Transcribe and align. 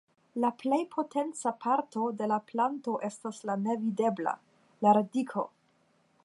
La 0.43 0.49
plej 0.61 0.77
potenca 0.93 1.51
parto 1.65 2.05
de 2.21 2.29
la 2.31 2.39
planto 2.53 2.95
estas 3.11 3.43
la 3.51 3.57
nevidebla: 3.67 4.35
la 4.87 4.97
radiko. 5.01 5.47